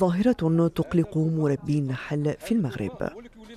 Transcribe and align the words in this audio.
ظاهرة 0.00 0.68
تقلق 0.68 1.18
مربي 1.18 1.78
النحل 1.78 2.34
في 2.38 2.52
المغرب. 2.52 3.10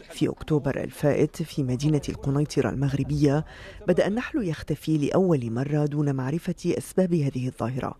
في 0.10 0.30
أكتوبر 0.30 0.84
الفائت 0.84 1.44
في 1.44 1.64
مدينة 1.64 2.02
القنيطرة 2.10 2.70
المغربية 2.70 3.46
بدأ 3.88 4.08
النحل 4.08 4.48
يختفي 4.48 4.98
لأول 4.98 5.52
مرة 5.52 5.86
دون 5.86 6.16
معرفة 6.16 6.56
أسباب 6.66 7.14
هذه 7.14 7.48
الظاهرة. 7.48 7.96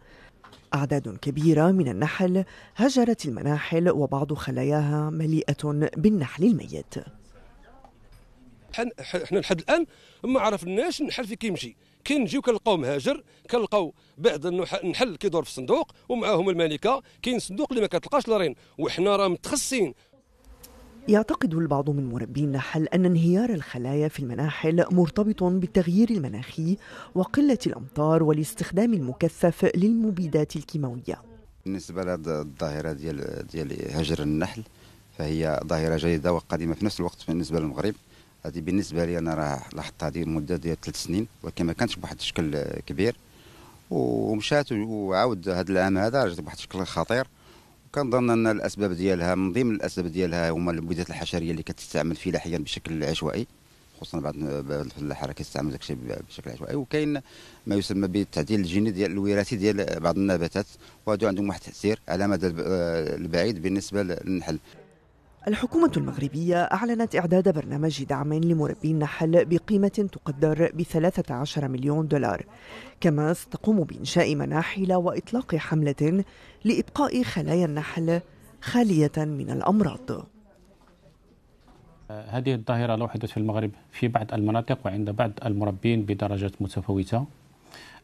أعداد 0.74 1.18
كبيرة 1.18 1.72
من 1.72 1.88
النحل 1.88 2.44
هجرت 2.76 3.26
المناحل 3.26 3.90
وبعض 3.90 4.34
خلاياها 4.34 5.10
مليئة 5.10 5.90
بالنحل 5.98 6.44
الميت. 6.44 6.94
إحنا 8.80 9.40
لحد 9.40 9.60
الآن 9.60 9.86
ما 10.24 10.40
عرفناش 10.40 11.02
النحل 11.02 11.28
في 11.28 11.36
كيمشي 11.36 11.76
كنجيو 12.08 12.42
كنلقاو 12.42 12.78
مهاجر 12.78 13.24
كنلقاو 13.52 13.94
بعض 14.18 14.46
النحل 14.46 15.16
كيدور 15.16 15.44
في 15.44 15.50
الصندوق 15.50 15.92
ومعاهم 16.10 16.50
الملكة 16.50 17.04
كاين 17.22 17.40
صندوق 17.40 17.68
اللي 17.72 17.82
ما 17.82 17.88
كتلقاش 17.88 18.28
لارين 18.28 18.56
وحنا 18.78 19.16
راه 19.16 19.28
متخصصين 19.28 19.94
يعتقد 21.08 21.54
البعض 21.54 21.90
من 21.90 22.10
مربي 22.10 22.40
النحل 22.40 22.88
أن 22.88 23.06
انهيار 23.06 23.50
الخلايا 23.50 24.08
في 24.08 24.20
المناحل 24.20 24.86
مرتبط 24.92 25.44
بالتغيير 25.44 26.10
المناخي 26.10 26.78
وقلة 27.16 27.58
الأمطار 27.68 28.24
والاستخدام 28.24 28.94
المكثف 28.94 29.72
للمبيدات 29.76 30.56
الكيماوية. 30.56 31.22
بالنسبة 31.66 32.04
لهذه 32.04 32.42
الظاهرة 32.42 32.94
ديال 32.94 33.48
ديال 33.48 33.96
هجر 33.96 34.24
النحل 34.24 34.64
فهي 35.18 35.60
ظاهرة 35.68 35.98
جيدة 35.98 36.34
وقديمة 36.34 36.74
في 36.74 36.86
نفس 36.86 37.00
الوقت 37.00 37.28
بالنسبة 37.28 37.60
للمغرب. 37.60 37.96
هذه 38.46 38.60
بالنسبة 38.60 39.06
لي 39.06 39.18
أنا 39.18 39.34
راه 39.34 39.62
لاحظت 39.74 40.04
هذه 40.04 40.26
مدة 40.26 40.56
ديال 40.56 40.82
ثلاث 40.82 41.04
سنين 41.04 41.28
ولكن 41.44 41.66
ما 41.66 41.74
كانتش 41.74 41.96
بواحد 41.96 42.18
الشكل 42.18 42.64
كبير. 42.64 43.16
ومشات 43.92 44.72
وعاود 44.72 45.50
هذا 45.50 45.72
العام 45.72 45.98
هذا 45.98 46.24
رجعت 46.24 46.42
بواحد 46.42 46.58
الشكل 46.58 46.84
خطير. 46.84 47.28
كنظن 47.96 48.30
أن 48.30 48.48
الأسباب 48.48 48.92
ديالها 48.92 49.36
من 49.36 49.54
ضمن 49.54 49.76
الأسباب 49.76 50.08
ديالها 50.08 50.50
هما 50.50 50.72
المبيدات 50.72 51.10
الحشرية 51.10 51.52
اللي 51.52 51.64
كتستعمل 51.64 52.16
فلاحيا 52.16 52.58
بشكل 52.58 53.04
عشوائي. 53.04 53.48
خصوصا 54.02 54.20
بعض 54.20 54.36
الفلاحه 54.72 55.32
كيستعمل 55.32 55.72
داك 55.72 55.82
الشيء 55.82 55.98
بشكل 56.30 56.52
عشوائي. 56.52 56.76
وكاين 56.76 57.22
ما 57.68 57.76
يسمى 57.76 58.08
بالتعديل 58.08 58.60
الجيني 58.60 58.92
ديال 58.92 59.12
الوراثي 59.12 59.56
ديال 59.56 60.00
بعض 60.00 60.18
النباتات. 60.18 60.66
وهذو 61.06 61.28
عندهم 61.28 61.50
واحد 61.50 61.60
التأثير 61.60 62.00
على 62.08 62.28
مدى 62.28 62.48
البعيد 62.48 63.62
بالنسبة 63.62 64.04
للنحل. 64.04 64.60
الحكومة 65.48 65.92
المغربية 65.98 66.64
أعلنت 66.64 67.16
إعداد 67.16 67.54
برنامج 67.54 68.04
دعم 68.04 68.34
لمربي 68.34 68.92
النحل 68.92 69.46
بقيمة 69.46 70.10
تقدر 70.12 70.72
ب 70.74 70.82
13 70.82 71.68
مليون 71.68 72.08
دولار 72.08 72.46
كما 73.02 73.34
ستقوم 73.34 73.84
بإنشاء 73.84 74.36
مناحل 74.36 74.94
وإطلاق 74.94 75.56
حملة 75.56 76.24
لإبقاء 76.66 77.24
خلايا 77.24 77.66
النحل 77.66 78.22
خالية 78.62 79.12
من 79.18 79.50
الأمراض. 79.50 80.28
هذه 82.10 82.54
الظاهرة 82.54 82.96
لوحدت 82.96 83.26
في 83.26 83.38
المغرب 83.38 83.72
في 83.92 84.08
بعض 84.08 84.34
المناطق 84.34 84.80
وعند 84.86 85.10
بعض 85.10 85.32
المربين 85.46 86.02
بدرجات 86.06 86.62
متفاوتة. 86.62 87.26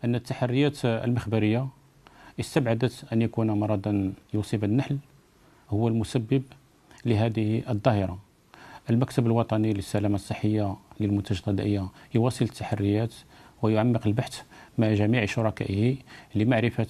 أن 0.03 0.15
التحريات 0.15 0.85
المخبرية 0.85 1.67
استبعدت 2.39 3.05
أن 3.13 3.21
يكون 3.21 3.51
مرضا 3.51 4.13
يصيب 4.33 4.63
النحل 4.63 4.97
هو 5.69 5.87
المسبب 5.87 6.43
لهذه 7.05 7.63
الظاهرة. 7.69 8.19
المكتب 8.89 9.25
الوطني 9.25 9.73
للسلامة 9.73 10.15
الصحية 10.15 10.77
للمنتجات 10.99 11.47
الغذائية 11.47 11.89
يواصل 12.15 12.45
التحريات 12.45 13.13
ويعمق 13.61 14.07
البحث 14.07 14.41
مع 14.77 14.93
جميع 14.93 15.25
شركائه 15.25 15.95
لمعرفة 16.35 16.87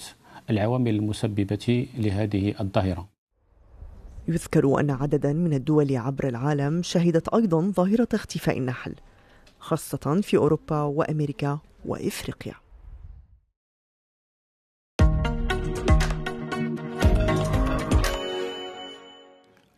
العوامل 0.49 0.95
المسببة 0.95 1.87
لهذه 1.97 2.55
الظاهرة. 2.59 3.09
يذكر 4.27 4.79
أن 4.79 4.91
عددا 4.91 5.33
من 5.33 5.53
الدول 5.53 5.97
عبر 5.97 6.27
العالم 6.27 6.83
شهدت 6.83 7.29
أيضا 7.29 7.61
ظاهرة 7.61 8.07
اختفاء 8.13 8.57
النحل 8.57 8.95
خاصة 9.59 10.21
في 10.21 10.37
أوروبا 10.37 10.81
وأمريكا 10.81 11.59
وإفريقيا. 11.85 12.53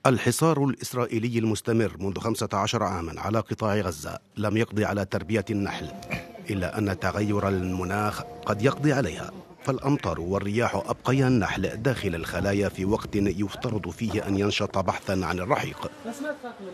الحصار 0.05 0.65
الإسرائيلي 0.65 1.39
المستمر 1.39 1.95
منذ 1.99 2.19
15 2.19 2.83
عاما 2.83 3.21
على 3.21 3.39
قطاع 3.39 3.75
غزة 3.75 4.19
لم 4.37 4.57
يقضي 4.57 4.85
على 4.85 5.05
تربية 5.05 5.45
النحل 5.49 5.91
إلا 6.49 6.77
أن 6.77 6.99
تغير 6.99 7.47
المناخ 7.47 8.21
قد 8.45 8.61
يقضي 8.61 8.93
عليها. 8.93 9.31
فالأمطار 9.65 10.21
والرياح 10.21 10.75
أبقيا 10.75 11.27
النحل 11.27 11.81
داخل 11.81 12.15
الخلايا 12.15 12.69
في 12.69 12.85
وقت 12.85 13.15
يفترض 13.15 13.89
فيه 13.89 14.27
أن 14.27 14.39
ينشط 14.39 14.77
بحثا 14.77 15.11
عن 15.23 15.39
الرحيق. 15.39 15.91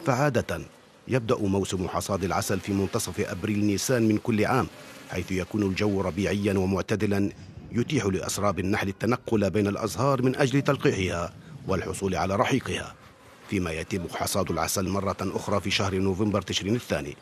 فعادة 0.06 0.62
يبدأ 1.08 1.38
موسم 1.38 1.88
حصاد 1.88 2.24
العسل 2.24 2.60
في 2.60 2.74
منتصف 2.74 3.20
أبريل 3.20 3.66
نيسان 3.66 4.08
من 4.08 4.18
كل 4.18 4.46
عام 4.46 4.68
حيث 5.10 5.32
يكون 5.32 5.64
الجو 5.64 6.02
ربيعيا 6.02 6.54
ومعتدلا 6.54 7.30
يتيح 7.72 8.06
لأسراب 8.06 8.60
النحل 8.60 8.88
التنقل 8.88 9.50
بين 9.50 9.68
الأزهار 9.68 10.22
من 10.22 10.36
أجل 10.36 10.62
تلقيحها 10.62 11.34
والحصول 11.68 12.16
على 12.16 12.36
رحيقها. 12.36 12.96
فيما 13.48 13.72
يتم 13.72 14.08
حصاد 14.10 14.52
العسل 14.52 14.90
مرة 14.90 15.18
أخرى 15.22 15.62
في 15.62 15.72
شهر 15.72 15.96
نوفمبر 15.96 16.42
تشرين 16.42 16.76
الثاني. 16.76 17.16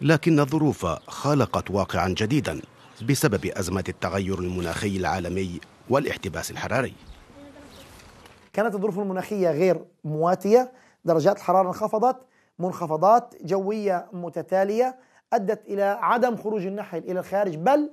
لكن 0.00 0.40
الظروف 0.40 0.86
خلقت 1.06 1.70
واقعا 1.70 2.08
جديدا 2.08 2.60
بسبب 3.08 3.46
أزمة 3.46 3.84
التغير 3.88 4.38
المناخي 4.38 4.96
العالمي 4.96 5.60
والاحتباس 5.90 6.50
الحراري. 6.50 6.94
كانت 8.52 8.74
الظروف 8.74 8.98
المناخية 8.98 9.50
غير 9.50 9.84
مواتية 10.04 10.72
درجات 11.04 11.36
الحرارة 11.36 11.68
انخفضت 11.68 12.16
منخفضات 12.58 13.34
جوية 13.44 14.06
متتالية 14.12 14.96
أدت 15.32 15.66
إلى 15.66 15.98
عدم 16.02 16.36
خروج 16.36 16.66
النحل 16.66 16.98
إلى 16.98 17.20
الخارج 17.20 17.56
بل 17.56 17.90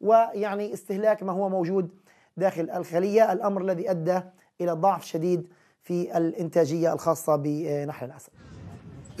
ويعني 0.00 0.74
استهلاك 0.74 1.22
ما 1.22 1.32
هو 1.32 1.48
موجود 1.48 1.90
داخل 2.36 2.70
الخلية 2.70 3.32
الأمر 3.32 3.62
الذي 3.62 3.90
أدى 3.90 4.20
إلى 4.60 4.72
ضعف 4.72 5.04
شديد 5.04 5.48
في 5.84 6.16
الإنتاجية 6.18 6.92
الخاصة 6.92 7.36
بنحل 7.36 8.06
العسل 8.06 8.32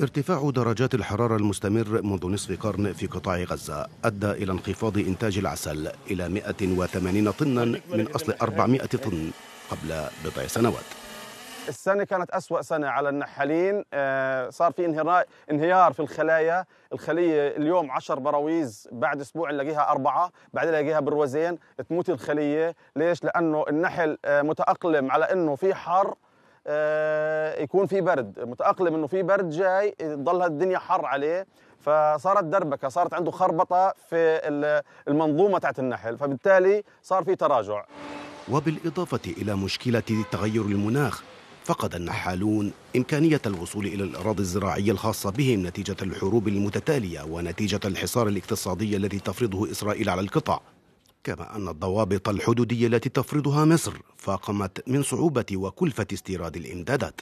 ارتفاع 0.00 0.50
درجات 0.50 0.94
الحرارة 0.94 1.36
المستمر 1.36 2.02
منذ 2.02 2.26
نصف 2.26 2.62
قرن 2.62 2.92
في 2.92 3.06
قطاع 3.06 3.36
غزة 3.36 3.86
أدى 4.04 4.30
إلى 4.30 4.52
انخفاض 4.52 4.98
إنتاج 4.98 5.38
العسل 5.38 5.92
إلى 6.10 6.28
180 6.28 7.30
طنا 7.30 7.64
من 7.64 8.06
أصل 8.14 8.34
400 8.42 8.80
طن 8.80 9.30
قبل 9.70 10.06
بضع 10.24 10.46
سنوات. 10.46 10.84
السنة 11.68 12.04
كانت 12.04 12.30
أسوأ 12.30 12.62
سنة 12.62 12.86
على 12.88 13.08
النحالين 13.08 13.84
آه، 13.94 14.50
صار 14.50 14.72
في 14.72 14.86
انهيار 15.50 15.92
في 15.92 16.00
الخلايا. 16.00 16.64
الخلية 16.92 17.56
اليوم 17.56 17.90
10 17.90 18.14
براويز 18.14 18.88
بعد 18.92 19.20
أسبوع 19.20 19.50
نلاقيها 19.50 19.90
أربعة 19.90 20.30
بعدين 20.54 20.72
نلاقيها 20.72 21.00
بروزين 21.00 21.58
تموت 21.88 22.10
الخلية. 22.10 22.74
ليش؟ 22.96 23.24
لأنه 23.24 23.64
النحل 23.68 24.18
آه، 24.24 24.42
متأقلم 24.42 25.10
على 25.10 25.24
أنه 25.24 25.54
في 25.56 25.74
حر. 25.74 26.08
آه، 26.08 26.14
يكون 27.62 27.86
في 27.86 28.00
برد. 28.00 28.40
متأقلم 28.40 28.94
إنه 28.94 29.06
في 29.06 29.22
برد 29.22 29.50
جاي 29.50 29.90
تضل 29.90 30.42
الدنيا 30.42 30.78
حر 30.78 31.04
عليه. 31.06 31.46
فصارت 31.80 32.44
دربكة 32.44 32.88
صارت 32.88 33.14
عنده 33.14 33.30
خربطة 33.30 33.94
في 34.08 34.40
المنظومة 35.08 35.58
تاعت 35.58 35.78
النحل. 35.78 36.18
فبالتالي 36.18 36.84
صار 37.02 37.24
في 37.24 37.36
تراجع. 37.36 37.84
وبالإضافة 38.50 39.32
إلى 39.42 39.54
مشكلة 39.56 40.24
تغير 40.30 40.62
المناخ 40.62 41.22
فقد 41.64 41.94
النحالون 41.94 42.72
إمكانية 42.96 43.40
الوصول 43.46 43.86
إلى 43.86 44.04
الأراضي 44.04 44.42
الزراعية 44.42 44.90
الخاصة 44.90 45.30
بهم 45.30 45.66
نتيجة 45.66 45.96
الحروب 46.02 46.48
المتتالية 46.48 47.22
ونتيجة 47.22 47.80
الحصار 47.84 48.28
الاقتصادي 48.28 48.96
الذي 48.96 49.18
تفرضه 49.18 49.70
إسرائيل 49.70 50.10
على 50.10 50.20
القطاع. 50.20 50.60
كما 51.24 51.56
أن 51.56 51.68
الضوابط 51.68 52.28
الحدودية 52.28 52.86
التي 52.86 53.08
تفرضها 53.08 53.64
مصر 53.64 53.92
فاقمت 54.16 54.88
من 54.88 55.02
صعوبة 55.02 55.46
وكلفة 55.54 56.06
استيراد 56.12 56.56
الإمدادات. 56.56 57.20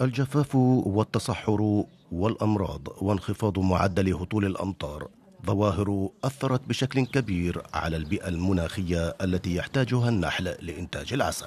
الجفاف 0.00 0.54
والتصحر 0.54 1.84
والأمراض 2.12 2.88
وانخفاض 3.02 3.58
معدل 3.58 4.14
هطول 4.14 4.44
الأمطار 4.44 5.08
ظواهر 5.46 6.08
أثرت 6.24 6.60
بشكل 6.68 7.06
كبير 7.06 7.62
على 7.74 7.96
البيئة 7.96 8.28
المناخية 8.28 9.08
التي 9.22 9.54
يحتاجها 9.54 10.08
النحل 10.08 10.44
لإنتاج 10.44 11.12
العسل. 11.12 11.46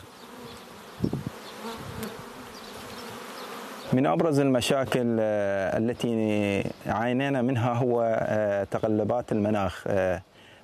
من 3.97 4.05
أبرز 4.05 4.39
المشاكل 4.39 5.17
آه، 5.19 5.77
التي 5.77 6.63
عانينا 6.85 7.41
منها 7.41 7.73
هو 7.73 8.19
آه، 8.19 8.63
تقلبات 8.63 9.31
المناخ 9.31 9.83
آه، 9.87 10.21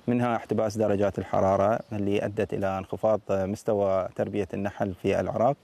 منها 0.08 0.36
احتباس 0.36 0.76
درجات 0.76 1.18
الحرارة 1.18 1.80
اللي 1.92 2.24
أدت 2.24 2.54
إلى 2.54 2.78
انخفاض 2.78 3.20
مستوى 3.30 4.08
تربية 4.16 4.48
النحل 4.54 4.94
في 4.94 5.20
العراق 5.20 5.56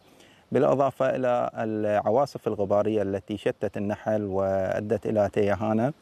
بالإضافة 0.52 1.16
إلى 1.16 1.50
العواصف 1.54 2.48
الغبارية 2.48 3.02
التي 3.02 3.36
شتت 3.36 3.76
النحل 3.76 4.24
وأدت 4.24 5.06
إلى 5.06 5.30
تيهانة. 5.32 5.92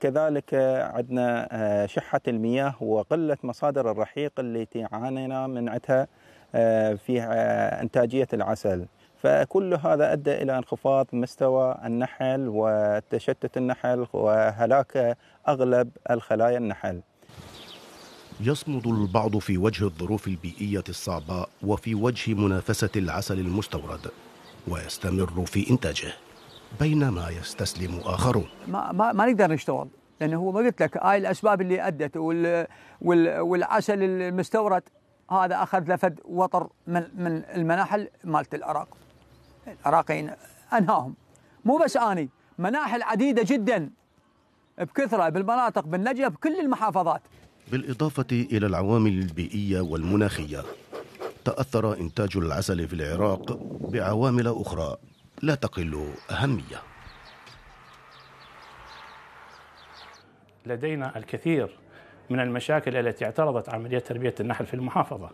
كذلك 0.00 0.54
عندنا 0.94 1.86
شحة 1.86 2.20
المياه 2.28 2.74
وقلة 2.80 3.36
مصادر 3.42 3.90
الرحيق 3.90 4.32
التي 4.38 4.86
عانينا 4.92 5.46
من 5.46 5.68
عندها 5.68 6.06
آه، 6.54 6.94
في 6.94 7.22
إنتاجية 7.82 8.28
العسل. 8.32 8.86
فكل 9.26 9.74
هذا 9.74 10.12
أدى 10.12 10.42
إلى 10.42 10.58
انخفاض 10.58 11.06
مستوى 11.12 11.76
النحل 11.84 12.46
وتشتت 12.48 13.56
النحل 13.56 14.06
وهلاك 14.12 15.16
أغلب 15.48 15.90
الخلايا 16.10 16.58
النحل. 16.58 17.00
يصمد 18.40 18.86
البعض 18.86 19.38
في 19.38 19.58
وجه 19.58 19.84
الظروف 19.84 20.26
البيئية 20.26 20.84
الصعبة 20.88 21.46
وفي 21.62 21.94
وجه 21.94 22.34
منافسة 22.34 22.90
العسل 22.96 23.38
المستورد 23.38 24.00
ويستمر 24.68 25.46
في 25.46 25.70
إنتاجه 25.70 26.12
بينما 26.80 27.28
يستسلم 27.40 28.00
آخرون. 28.04 28.46
ما, 28.68 28.92
ما, 28.92 29.12
ما 29.12 29.26
نقدر 29.26 29.52
نشتغل 29.52 29.88
لأنه 30.20 30.36
هو 30.36 30.52
ما 30.52 30.58
قلت 30.58 30.82
لك 30.82 30.96
هاي 31.04 31.18
الأسباب 31.18 31.60
اللي 31.60 31.86
أدت 31.88 32.16
وال 32.16 32.66
وال 33.02 33.40
والعسل 33.40 34.02
المستورد 34.02 34.82
هذا 35.30 35.62
أخذ 35.62 35.94
لفد 35.94 36.20
وطر 36.24 36.68
من 36.86 37.02
من 37.16 37.42
المناحل 37.44 38.08
مالت 38.24 38.54
العراق 38.54 38.88
العراقيين 39.68 40.30
أنهاهم. 40.72 41.14
مو 41.64 41.78
بس 41.78 41.96
أني 41.96 42.28
مناحل 42.58 43.02
عديدة 43.02 43.42
جدا 43.46 43.90
بكثرة 44.78 45.28
بالمناطق 45.28 45.84
بالنجف 45.86 46.28
بكل 46.28 46.60
المحافظات. 46.60 47.22
بالإضافة 47.72 48.26
إلى 48.32 48.66
العوامل 48.66 49.18
البيئية 49.18 49.80
والمناخية 49.80 50.62
تأثر 51.44 52.00
إنتاج 52.00 52.36
العسل 52.36 52.88
في 52.88 52.94
العراق 52.94 53.58
بعوامل 53.80 54.48
أخرى 54.48 54.96
لا 55.42 55.54
تقل 55.54 56.14
أهمية. 56.30 56.82
لدينا 60.66 61.16
الكثير 61.18 61.78
من 62.30 62.40
المشاكل 62.40 62.96
التي 62.96 63.24
اعترضت 63.24 63.68
عملية 63.68 63.98
تربية 63.98 64.34
النحل 64.40 64.66
في 64.66 64.74
المحافظة 64.74 65.30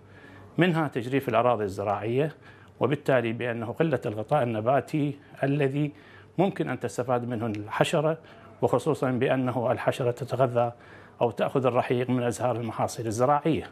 منها 0.58 0.88
تجريف 0.88 1.28
الأراضي 1.28 1.64
الزراعية 1.64 2.36
وبالتالي 2.80 3.32
بأنه 3.32 3.66
قلة 3.66 4.00
الغطاء 4.06 4.42
النباتي 4.42 5.16
الذي 5.42 5.92
ممكن 6.38 6.68
أن 6.68 6.80
تستفاد 6.80 7.28
منه 7.28 7.46
الحشرة 7.46 8.18
وخصوصا 8.62 9.10
بأنه 9.10 9.72
الحشرة 9.72 10.10
تتغذى 10.10 10.72
أو 11.20 11.30
تأخذ 11.30 11.66
الرحيق 11.66 12.10
من 12.10 12.22
أزهار 12.22 12.56
المحاصيل 12.56 13.06
الزراعية. 13.06 13.70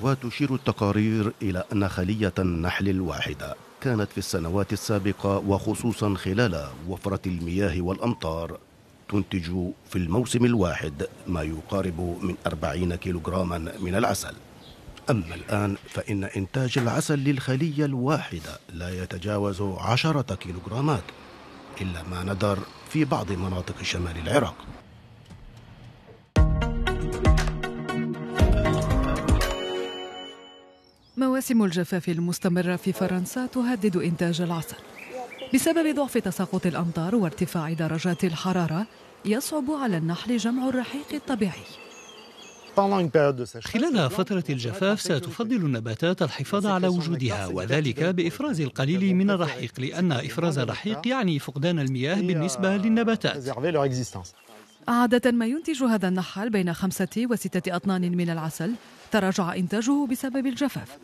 وتشير 0.00 0.54
التقارير 0.54 1.32
إلى 1.42 1.64
أن 1.72 1.88
خلية 1.88 2.32
النحل 2.38 2.88
الواحدة 2.88 3.54
كانت 3.80 4.10
في 4.10 4.18
السنوات 4.18 4.72
السابقة 4.72 5.38
وخصوصا 5.38 6.14
خلال 6.14 6.64
وفرة 6.88 7.20
المياه 7.26 7.82
والأمطار 7.82 8.58
تنتج 9.08 9.50
في 9.88 9.96
الموسم 9.96 10.44
الواحد 10.44 11.06
ما 11.26 11.42
يقارب 11.42 12.00
من 12.22 12.34
أربعين 12.46 12.94
كيلوغراما 12.94 13.58
من 13.80 13.94
العسل. 13.94 14.34
أما 15.10 15.34
الآن 15.34 15.76
فإن 15.88 16.24
إنتاج 16.24 16.78
العسل 16.78 17.18
للخلية 17.18 17.84
الواحدة 17.84 18.60
لا 18.72 19.02
يتجاوز 19.02 19.62
عشرة 19.62 20.34
كيلوغرامات 20.34 21.04
إلا 21.80 22.02
ما 22.02 22.24
ندر 22.24 22.58
في 22.88 23.04
بعض 23.04 23.32
مناطق 23.32 23.82
شمال 23.82 24.18
العراق. 24.18 24.54
مواسم 31.16 31.64
الجفاف 31.64 32.08
المستمرة 32.08 32.76
في 32.76 32.92
فرنسا 32.92 33.46
تهدد 33.46 33.96
إنتاج 33.96 34.40
العسل. 34.40 34.76
بسبب 35.54 35.94
ضعف 35.94 36.18
تساقط 36.18 36.66
الأمطار 36.66 37.14
وارتفاع 37.14 37.72
درجات 37.72 38.24
الحرارة 38.24 38.86
يصعب 39.24 39.70
على 39.70 39.96
النحل 39.96 40.36
جمع 40.36 40.68
الرحيق 40.68 41.12
الطبيعي. 41.12 41.64
خلال 43.60 44.10
فترة 44.10 44.44
الجفاف 44.50 45.00
ستفضل 45.00 45.56
النباتات 45.56 46.22
الحفاظ 46.22 46.66
على 46.66 46.88
وجودها 46.88 47.46
وذلك 47.46 48.04
بإفراز 48.04 48.60
القليل 48.60 49.14
من 49.14 49.30
الرحيق 49.30 49.72
لأن 49.78 50.12
إفراز 50.12 50.58
الرحيق 50.58 51.08
يعني 51.08 51.38
فقدان 51.38 51.78
المياه 51.78 52.14
بالنسبة 52.20 52.76
للنباتات. 52.76 53.36
عادة 54.88 55.30
ما 55.30 55.46
ينتج 55.46 55.82
هذا 55.82 56.08
النحل 56.08 56.50
بين 56.50 56.74
خمسة 56.74 57.26
وستة 57.30 57.76
أطنان 57.76 58.16
من 58.16 58.30
العسل 58.30 58.74
تراجع 59.12 59.54
إنتاجه 59.54 60.06
بسبب 60.06 60.46
الجفاف. 60.46 60.98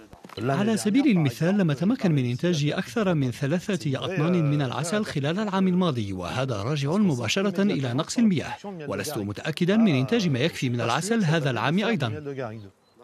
على 0.44 0.76
سبيل 0.76 1.06
المثال 1.06 1.58
لم 1.58 1.70
أتمكن 1.70 2.12
من 2.12 2.24
إنتاج 2.24 2.72
أكثر 2.74 3.14
من 3.14 3.30
ثلاثة 3.30 4.04
أطنان 4.04 4.50
من 4.50 4.62
العسل 4.62 5.04
خلال 5.04 5.38
العام 5.38 5.68
الماضي 5.68 6.12
وهذا 6.12 6.62
راجع 6.62 6.96
مباشرة 6.96 7.62
إلى 7.62 7.94
نقص 7.94 8.18
المياه 8.18 8.54
ولست 8.64 9.18
متأكدا 9.18 9.76
من 9.76 9.94
إنتاج 9.94 10.28
ما 10.28 10.38
يكفي 10.38 10.68
من 10.68 10.80
العسل 10.80 11.24
هذا 11.24 11.50
العام 11.50 11.78
أيضا. 11.78 12.12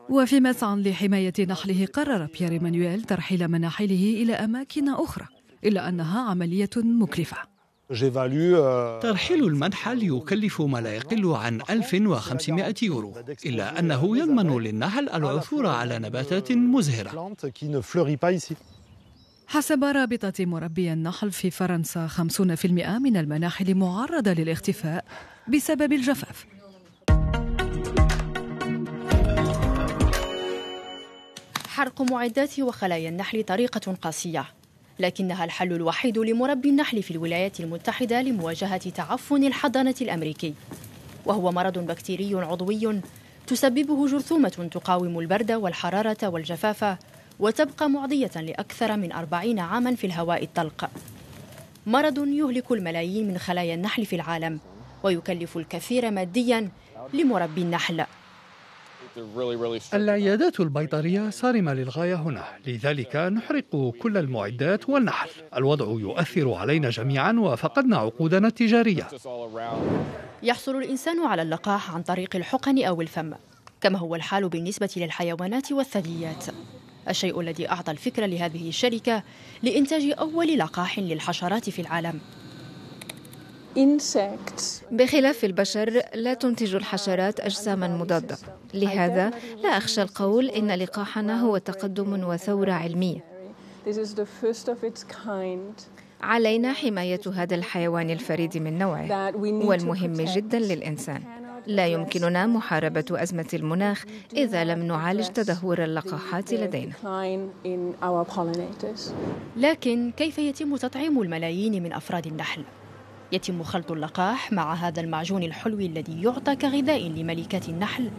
وفي 0.09 0.41
مسعى 0.41 0.77
لحماية 0.77 1.33
نحله 1.49 1.87
قرر 1.87 2.29
بيير 2.39 2.63
مانويل 2.63 3.03
ترحيل 3.03 3.49
مناحله 3.49 4.23
إلى 4.23 4.33
أماكن 4.33 4.89
أخرى 4.89 5.27
إلا 5.65 5.89
أنها 5.89 6.21
عملية 6.21 6.71
مكلفة. 6.77 7.54
ترحيل 9.03 9.45
المنحل 9.45 10.03
يكلف 10.03 10.61
ما 10.61 10.79
لا 10.79 10.95
يقل 10.95 11.27
عن 11.27 11.61
1500 11.71 12.75
يورو 12.83 13.15
إلا 13.47 13.79
أنه 13.79 14.19
يضمن 14.19 14.59
للنحل 14.59 15.09
العثور 15.09 15.67
على 15.67 15.99
نباتات 15.99 16.53
مزهرة. 16.53 17.35
حسب 19.47 19.85
رابطة 19.85 20.45
مربي 20.45 20.93
النحل 20.93 21.31
في 21.31 21.51
فرنسا 21.51 22.07
50% 22.07 22.99
من 22.99 23.17
المناحل 23.17 23.75
معرضة 23.75 24.33
للاختفاء 24.33 25.05
بسبب 25.49 25.93
الجفاف. 25.93 26.47
حرق 31.69 32.03
معدات 32.03 32.61
وخلايا 32.61 33.09
النحل 33.09 33.43
طريقة 33.43 33.93
قاسية. 34.03 34.45
لكنها 34.99 35.45
الحل 35.45 35.73
الوحيد 35.73 36.19
لمربي 36.19 36.69
النحل 36.69 37.03
في 37.03 37.11
الولايات 37.11 37.61
المتحدة 37.61 38.23
لمواجهة 38.23 38.91
تعفن 38.91 39.45
الحضانة 39.45 39.95
الأمريكي. 40.01 40.55
وهو 41.27 41.53
مرض 41.53 41.79
بكتيري 41.79 42.35
عضوي 42.35 43.01
تسببه 43.47 44.09
جرثومة 44.09 44.69
تقاوم 44.73 45.19
البرد 45.19 45.53
والحرارة 45.53 46.29
والجفاف 46.29 46.97
وتبقى 47.41 47.91
معدية 47.91 48.31
لأكثر 48.37 48.97
من 48.97 49.13
أربعين 49.13 49.59
عاما 49.59 49.95
في 49.95 50.07
الهواء 50.07 50.45
الطلق. 50.45 50.91
مرض 51.87 52.29
يهلك 52.29 52.73
الملايين 52.73 53.29
من 53.29 53.39
خلايا 53.39 53.75
النحل 53.75 54.07
في 54.07 54.17
العالم 54.17 54.61
ويكلف 55.03 55.57
الكثير 55.57 56.11
ماديا 56.11 56.69
لمربي 57.15 57.63
النحل. 57.63 58.05
العيادات 59.95 60.61
البيطرية 60.61 61.31
صارمة 61.31 61.75
للغاية 61.75 62.15
هنا 62.15 62.45
لذلك 62.67 63.17
نحرق 63.17 63.93
كل 64.03 64.17
المعدات 64.17 64.89
والنحل. 64.89 65.29
الوضع 65.57 65.87
يؤثر 65.87 66.53
علينا 66.53 66.91
جميعا 66.91 67.33
وفقدنا 67.33 67.97
عقودنا 67.97 68.49
التجارية. 68.49 69.09
يحصل 70.43 70.77
الإنسان 70.77 71.27
على 71.27 71.43
اللقاح 71.43 71.95
عن 71.95 72.03
طريق 72.03 72.37
الحقن 72.37 72.85
أو 72.85 73.01
الفم 73.01 73.33
كما 73.81 73.99
هو 73.99 74.15
الحال 74.15 74.49
بالنسبة 74.49 74.91
للحيوانات 74.97 75.73
والثدييات. 75.73 76.45
الشيء 77.09 77.41
الذي 77.41 77.69
أعطى 77.69 77.93
الفكرة 77.93 78.27
لهذه 78.27 78.69
الشركة 78.69 79.23
لإنتاج 79.63 80.15
أول 80.19 80.59
لقاح 80.59 80.99
للحشرات 80.99 81.71
في 81.71 81.83
العالم. 81.83 82.21
بخلاف 84.91 85.45
البشر 85.45 86.03
لا 86.15 86.35
تنتج 86.35 86.75
الحشرات 86.75 87.41
أجساما 87.41 87.89
مضادة. 87.89 88.37
لهذا 88.75 89.31
لا 89.63 89.69
أخشى 89.69 90.03
القول 90.03 90.49
إن 90.49 90.71
لقاحنا 90.71 91.41
هو 91.41 91.59
تقدم 91.59 92.25
وثورة 92.25 92.73
علمية. 92.73 93.25
علينا 96.23 96.73
حماية 96.73 97.21
هذا 97.35 97.55
الحيوان 97.55 98.11
الفريد 98.11 98.59
من 98.59 98.79
نوعه 98.79 99.37
والمهم 99.37 100.13
جدا 100.13 100.59
للإنسان. 100.59 101.23
لا 101.67 101.87
يمكننا 101.87 102.47
محاربة 102.47 103.05
أزمة 103.11 103.49
المناخ 103.55 104.05
إذا 104.37 104.65
لم 104.65 104.83
نعالج 104.83 105.27
تدهور 105.27 105.85
اللقاحات 105.85 106.53
لدينا. 106.53 106.93
لكن 109.57 110.13
كيف 110.17 110.39
يتم 110.39 110.77
تطعيم 110.77 111.23
الملايين 111.23 111.83
من 111.83 111.93
أفراد 111.93 112.27
النحل؟ 112.27 112.63
يتم 113.33 113.63
خلط 113.63 113.93
اللقاح 113.93 114.53
مع 114.53 114.75
هذا 114.75 115.01
المعجون 115.01 115.43
الحلو 115.43 115.79
الذي 115.79 116.23
يعطى 116.23 116.57
كغذاء 116.57 117.09
لملكات 117.09 117.69
النحل 117.69 118.11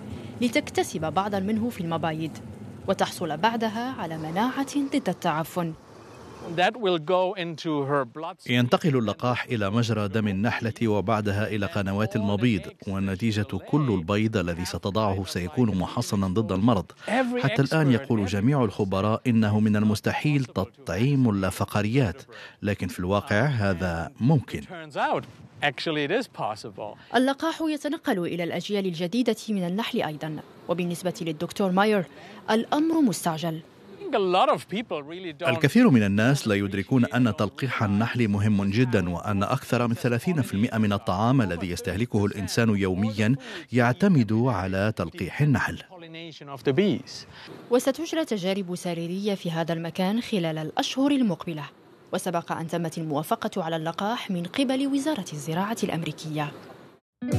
لتكتسب 0.41 1.13
بعضا 1.13 1.39
منه 1.39 1.69
في 1.69 1.81
المبايض 1.81 2.31
وتحصل 2.87 3.37
بعدها 3.37 3.95
على 4.01 4.17
مناعة 4.17 4.75
ضد 4.77 5.09
التعفن. 5.09 5.73
ينتقل 8.49 8.97
اللقاح 8.97 9.43
إلى 9.45 9.69
مجرى 9.69 10.07
دم 10.07 10.27
النحلة 10.27 10.87
وبعدها 10.87 11.47
إلى 11.47 11.65
قنوات 11.65 12.15
المبيض 12.15 12.61
ونتيجة 12.87 13.57
كل 13.67 13.91
البيض 13.91 14.37
الذي 14.37 14.65
ستضعه 14.65 15.23
سيكون 15.25 15.77
محصنا 15.77 16.27
ضد 16.27 16.51
المرض. 16.51 16.85
حتى 17.43 17.61
الآن 17.61 17.91
يقول 17.91 18.25
جميع 18.25 18.63
الخبراء 18.63 19.21
إنه 19.27 19.59
من 19.59 19.75
المستحيل 19.75 20.45
تطعيم 20.45 21.29
اللافقريات 21.29 22.21
لكن 22.61 22.87
في 22.87 22.99
الواقع 22.99 23.45
هذا 23.45 24.11
ممكن. 24.19 24.61
اللقاح 27.15 27.61
يتنقل 27.61 28.19
إلى 28.19 28.43
الأجيال 28.43 28.85
الجديدة 28.85 29.35
من 29.49 29.67
النحل 29.67 30.01
أيضا. 30.01 30.39
وبالنسبة 30.67 31.13
للدكتور 31.21 31.71
ماير 31.71 32.05
الأمر 32.51 33.01
مستعجل. 33.01 33.61
الكثير 35.47 35.89
من 35.89 36.03
الناس 36.03 36.47
لا 36.47 36.55
يدركون 36.55 37.05
أن 37.05 37.35
تلقيح 37.35 37.83
النحل 37.83 38.27
مهم 38.27 38.69
جدا 38.69 39.09
وأن 39.09 39.43
أكثر 39.43 39.87
من 39.87 39.95
30% 39.95 40.77
من 40.77 40.93
الطعام 40.93 41.41
الذي 41.41 41.69
يستهلكه 41.71 42.25
الإنسان 42.25 42.69
يوميا 42.69 43.35
يعتمد 43.73 44.33
على 44.33 44.93
تلقيح 44.95 45.41
النحل. 45.41 45.79
وستجرى 47.71 48.25
تجارب 48.25 48.75
سريرية 48.75 49.35
في 49.35 49.51
هذا 49.51 49.73
المكان 49.73 50.21
خلال 50.21 50.57
الأشهر 50.57 51.11
المقبلة. 51.11 51.63
وسبق 52.13 52.51
أن 52.51 52.67
تمت 52.67 52.97
الموافقة 52.97 53.63
على 53.63 53.75
اللقاح 53.75 54.31
من 54.31 54.43
قبل 54.43 54.87
وزارة 54.87 55.25
الزراعة 55.33 55.77
الأمريكية. 55.83 56.51